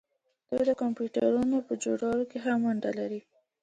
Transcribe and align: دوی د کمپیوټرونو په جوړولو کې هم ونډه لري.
دوی 0.49 0.63
د 0.69 0.71
کمپیوټرونو 0.81 1.57
په 1.67 1.73
جوړولو 1.83 2.23
کې 2.31 2.37
هم 2.45 2.59
ونډه 2.67 2.91
لري. 2.99 3.21